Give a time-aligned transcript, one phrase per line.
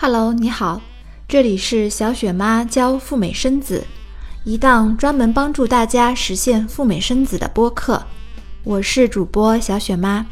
[0.00, 0.80] Hello，你好，
[1.26, 3.84] 这里是小雪妈教赴美生子，
[4.44, 8.00] 一档专门帮助大家实现赴美生子的播客。
[8.62, 10.24] 我是主播小雪妈。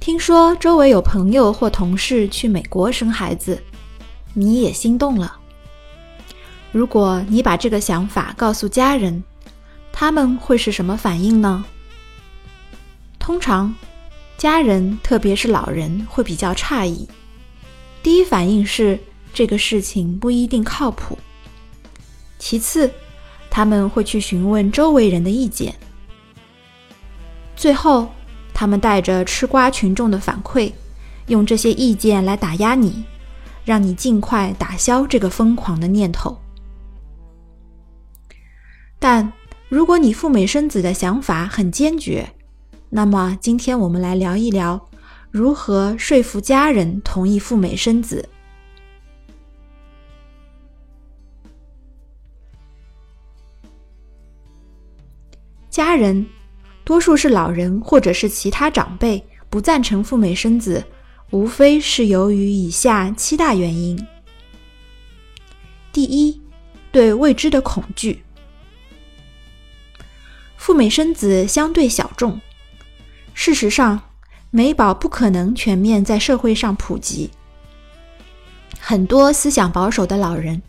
[0.00, 3.62] 听说周围有朋友或同事去美国生孩子，
[4.32, 5.36] 你也心动了。
[6.72, 9.22] 如果你把这个想法告诉家人，
[9.92, 11.62] 他们会是什么反应呢？
[13.18, 13.74] 通常。
[14.38, 17.08] 家人，特别是老人，会比较诧异。
[18.04, 18.96] 第一反应是
[19.34, 21.18] 这个事情不一定靠谱。
[22.38, 22.88] 其次，
[23.50, 25.74] 他们会去询问周围人的意见。
[27.56, 28.08] 最后，
[28.54, 30.72] 他们带着吃瓜群众的反馈，
[31.26, 33.04] 用这些意见来打压你，
[33.64, 36.38] 让你尽快打消这个疯狂的念头。
[39.00, 39.32] 但
[39.68, 42.32] 如果你赴美生子的想法很坚决，
[42.90, 44.88] 那么，今天我们来聊一聊
[45.30, 48.26] 如何说服家人同意赴美生子。
[55.68, 56.26] 家人
[56.82, 60.82] 多数是老人或者是其他长辈不赞成赴美生子，
[61.30, 64.06] 无非是由于以下七大原因：
[65.92, 66.40] 第一，
[66.90, 68.24] 对未知的恐惧。
[70.56, 72.40] 赴美生子相对小众。
[73.40, 74.02] 事实上，
[74.50, 77.30] 美宝不可能全面在社会上普及。
[78.80, 80.60] 很多思想保守的老人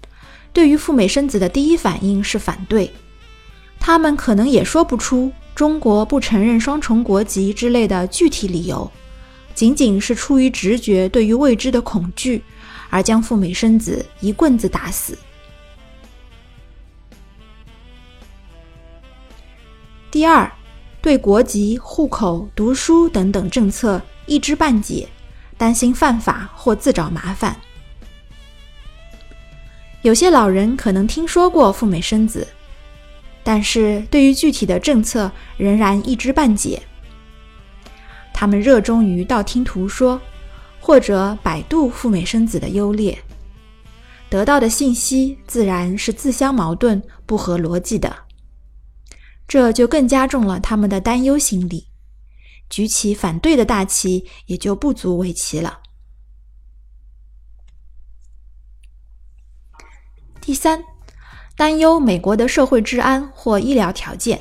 [0.53, 2.91] 对于赴美生子的第一反应是反对，
[3.79, 8.89] 他们可能也说不出中国不承认双重国籍之类的具体理由，
[9.55, 12.43] 仅仅是出于直觉对于未知的恐惧
[12.91, 15.17] 而将赴美生子一棍子打死。
[20.11, 20.49] 第二。
[21.01, 25.07] 对国籍、户口、读书等等政策一知半解，
[25.57, 27.55] 担心犯法或自找麻烦。
[30.01, 32.47] 有些老人可能听说过赴美生子，
[33.43, 36.81] 但是对于具体的政策仍然一知半解。
[38.33, 40.19] 他们热衷于道听途说，
[40.79, 43.17] 或者百度赴美生子的优劣，
[44.29, 48.13] 得到的信息自然是自相矛盾、不合逻辑的。
[49.49, 51.87] 这就更加重了他们的担忧心理，
[52.69, 55.79] 举起反对的大旗也就不足为奇了。
[60.39, 60.83] 第三，
[61.57, 64.39] 担忧美国的社会治安或医疗条件。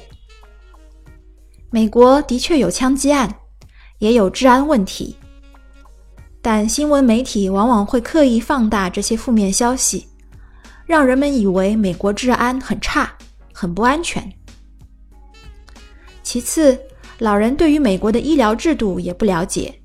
[1.71, 3.41] 美国的确有枪击案，
[4.01, 5.17] 也有治安问题，
[6.43, 10.07] 但新闻媒体往往会刻意放大这些负面消息，
[10.85, 13.17] 让人们以为美国治安很差，
[13.55, 14.38] 很不安全。
[16.29, 16.79] 其次，
[17.21, 19.81] 老人对于美国的医疗制度也不了解。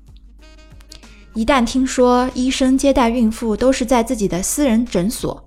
[1.32, 5.42] 一旦听说医生接待孕妇都是在自己的私人诊所，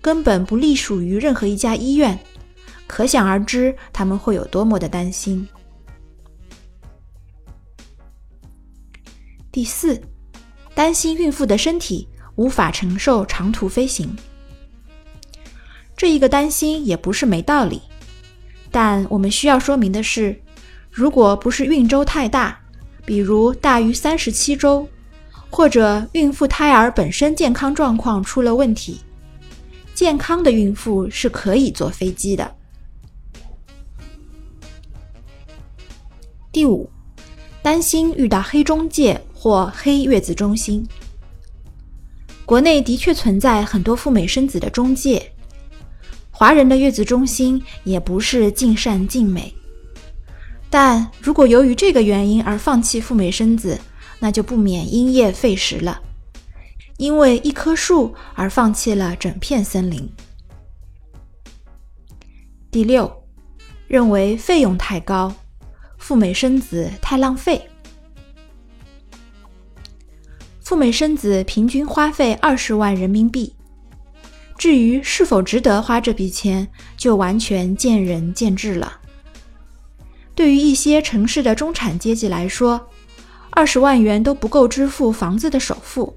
[0.00, 2.18] 根本不隶属于任何一家医院，
[2.88, 5.46] 可想而知他们会有多么的担心。
[9.52, 10.02] 第四，
[10.74, 14.12] 担心孕妇的身体无法承受长途飞行。
[15.96, 17.80] 这一个担心也不是没道理。
[18.72, 20.40] 但我们需要说明的是，
[20.90, 22.58] 如果不是孕周太大，
[23.04, 24.88] 比如大于三十七周，
[25.50, 29.00] 或者孕妇胎儿本身健康状况出了问题，
[29.94, 32.54] 健康的孕妇是可以坐飞机的。
[36.50, 36.88] 第五，
[37.62, 40.86] 担心遇到黑中介或黑月子中心。
[42.44, 45.31] 国内的确存在很多赴美生子的中介。
[46.34, 49.54] 华人的月子中心也不是尽善尽美，
[50.68, 53.78] 但如果由于这个原因而放弃赴美生子，
[54.18, 56.00] 那就不免因噎废食了。
[56.96, 60.08] 因为一棵树而放弃了整片森林。
[62.70, 63.24] 第六，
[63.86, 65.32] 认为费用太高，
[65.98, 67.68] 赴美生子太浪费。
[70.60, 73.54] 赴美生子平均花费二十万人民币。
[74.62, 79.00] 至于是否值得花这笔钱，就完全见仁见智了。
[80.36, 82.80] 对于一些城市的中产阶级来说，
[83.50, 86.16] 二十万元都不够支付房子的首付，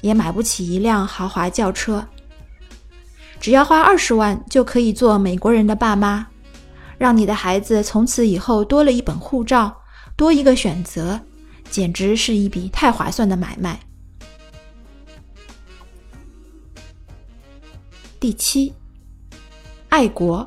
[0.00, 2.02] 也买不起一辆豪华轿车。
[3.38, 6.26] 只要花二十万，就可以做美国人的爸妈，
[6.96, 9.76] 让你的孩子从此以后多了一本护照，
[10.16, 11.20] 多一个选择，
[11.68, 13.78] 简直是一笔太划算的买卖。
[18.26, 18.74] 第七，
[19.88, 20.44] 爱国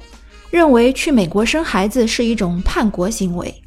[0.50, 3.64] 认为去美国生孩子是一种叛国行为。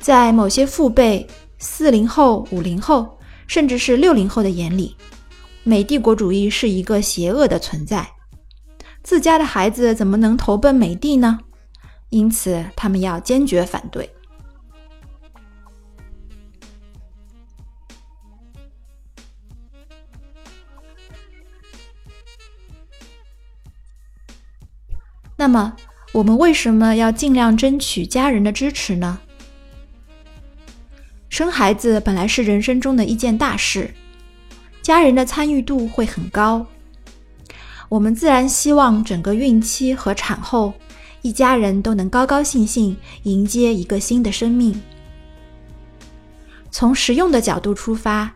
[0.00, 1.26] 在某些父辈、
[1.58, 4.96] 四零后、五零后，甚至是六零后的眼里，
[5.64, 8.08] 美帝国主义是一个邪恶的存在。
[9.02, 11.38] 自家的孩子怎么能投奔美帝呢？
[12.08, 14.08] 因此，他们要坚决反对。
[25.46, 25.72] 那么，
[26.10, 29.20] 我们为什么要尽量争取家人的支持呢？
[31.28, 33.94] 生孩子本来是人生中的一件大事，
[34.82, 36.66] 家人的参与度会很高。
[37.88, 40.74] 我们自然希望整个孕期和产后，
[41.22, 44.82] 一家人都能高高兴兴迎接一个新的生命。
[46.72, 48.32] 从实用的角度出发，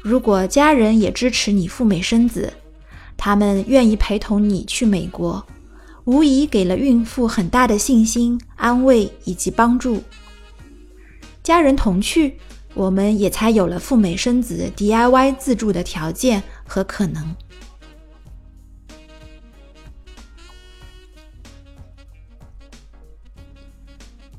[0.00, 2.52] 如果家人也支持你赴美生子，
[3.16, 5.44] 他们愿意陪同你去美国。
[6.04, 10.02] 无疑给了孕妇很大的信心、安慰以及帮助。
[11.42, 12.38] 家人同去，
[12.74, 17.34] 我们也才有了赴美生子 DIY 自助的条件和可能。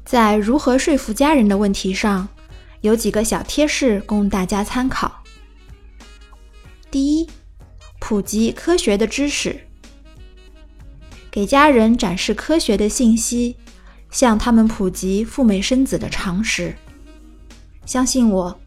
[0.05, 2.27] 在如何说服家人的问题上，
[2.81, 5.23] 有几个小贴士供大家参考。
[6.91, 7.27] 第一，
[7.99, 9.67] 普及科学的知识。
[11.33, 13.55] 给家人展示科学的信息，
[14.11, 16.75] 向他们普及赴美生子的常识。
[17.87, 18.59] 相信我，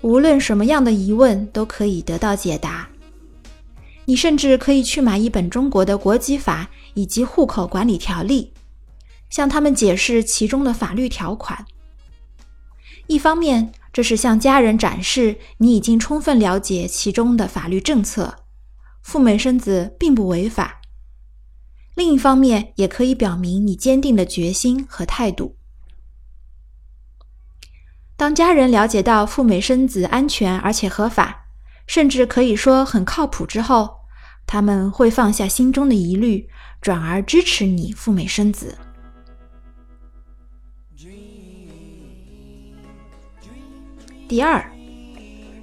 [0.00, 2.88] 无论什么样的疑问都可以得到解答。
[4.06, 8.54] 你甚至可以去买一本中国的国籍法以及户口管理条例，
[9.28, 11.66] 向他们解释其中的法律条款。
[13.08, 18.36] 一方面，这是向家人展示你已经充分了解其中的法律政策，
[19.02, 20.80] 赴美生子并不违法。
[21.96, 25.56] 另一方面，也可以表明你坚定的决心和态度。
[28.18, 31.46] 当家人了解到赴美生子安全而且合法，
[31.86, 34.00] 甚至可以说很靠谱之后，
[34.46, 36.46] 他们会放下心中的疑虑，
[36.82, 38.76] 转而支持你赴美生子。
[44.28, 44.70] 第二，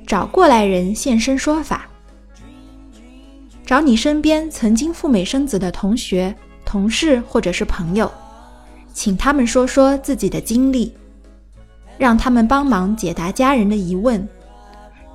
[0.08, 1.88] 找过来人现身说法。
[3.74, 8.12] 找你身边曾经赴美生子的同学、同事或者是朋友，
[8.94, 10.94] 请他们说说自己的经历，
[11.98, 14.30] 让他们帮忙解答家人的疑问，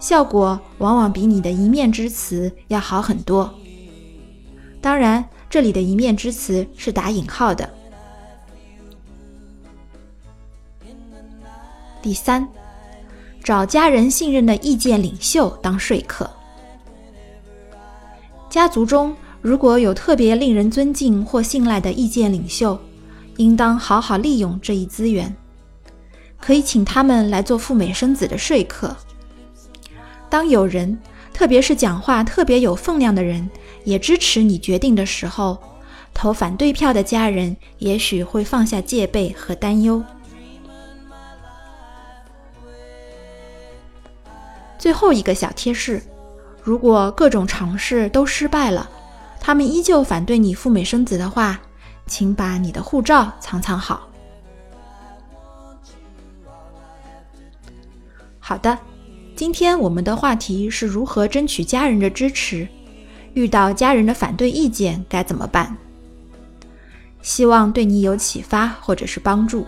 [0.00, 3.48] 效果往往比你的一面之词要好很多。
[4.80, 7.72] 当然，这里的一面之词是打引号的。
[12.02, 12.48] 第三，
[13.44, 16.28] 找家人信任的意见领袖当说客。
[18.50, 22.78] 家族中如果有特别令人尊敬或信赖的意见领袖，
[23.36, 25.36] 应当好好利用这一资源，
[26.40, 28.96] 可以请他们来做赴美生子的说客。
[30.30, 30.98] 当有人，
[31.32, 33.48] 特别是讲话特别有分量的人，
[33.84, 35.58] 也支持你决定的时候，
[36.14, 40.02] 投反对票的家人也许会放下戒备和担忧。
[44.78, 46.02] 最后一个小贴士。
[46.68, 48.90] 如果各种尝试都失败了，
[49.40, 51.58] 他们依旧反对你赴美生子的话，
[52.06, 54.06] 请把你的护照藏藏好。
[58.38, 58.78] 好的，
[59.34, 62.68] 今天我们的话题是如何争取家人的支持，
[63.32, 65.74] 遇到家人的反对意见该怎么办？
[67.22, 69.66] 希望对你有启发或者是帮助。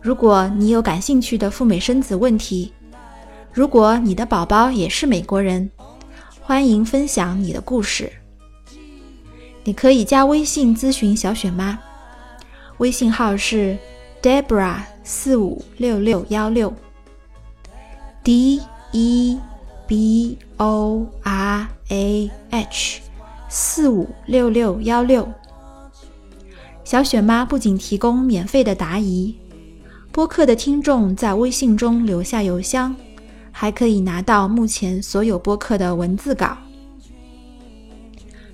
[0.00, 2.72] 如果你有感兴趣的赴美生子问题，
[3.52, 5.70] 如果你的宝宝也是美国人，
[6.40, 8.12] 欢迎分享你的故事。
[9.64, 11.78] 你可以加微信咨询小雪妈，
[12.78, 13.76] 微信号是
[14.22, 16.72] Debra 四五六六幺六
[18.22, 18.60] ，D
[18.92, 19.38] E
[19.86, 23.00] B O R A H
[23.48, 25.28] 四五六六幺六。
[26.84, 29.34] 小雪妈不仅提供免费的答疑，
[30.10, 32.96] 播客的听众在微信中留下邮箱。
[33.60, 36.56] 还可以拿到目前所有播客的文字稿。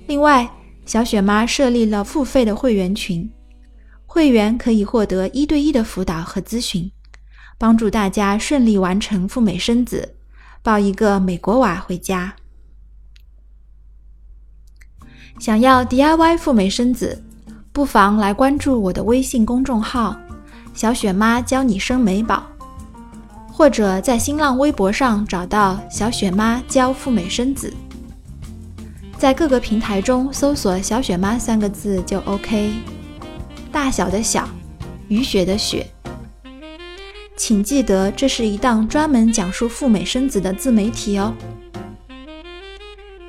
[0.07, 0.49] 另外，
[0.83, 3.31] 小雪妈设立了付费的会员群，
[4.07, 6.91] 会员可以获得一对一的辅导和咨询，
[7.59, 10.15] 帮助大家顺利完成赴美生子，
[10.63, 12.35] 抱一个美国娃回家。
[15.37, 17.23] 想要 DIY 赴美生子，
[17.71, 20.19] 不妨来关注我的微信公众号
[20.73, 22.47] “小雪妈教你生美宝”。
[23.55, 27.73] 或者在新浪微博上找到“小雪妈教赴美生子”，
[29.17, 32.73] 在各个平台中搜索“小雪妈”三个字就 OK。
[33.71, 34.45] 大小的小，
[35.07, 35.87] 雨雪的雪，
[37.37, 41.33] 请记得这是一档专门讲述赴美生子的自媒体哦。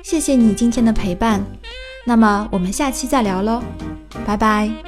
[0.03, 1.41] 谢谢你今天的陪伴，
[2.05, 3.63] 那么我们下期再聊喽，
[4.25, 4.86] 拜拜。